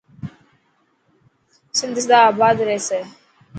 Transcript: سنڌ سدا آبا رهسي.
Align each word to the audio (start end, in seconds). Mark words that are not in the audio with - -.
سنڌ 1.77 1.95
سدا 2.03 2.17
آبا 2.29 2.47
رهسي. 2.67 2.99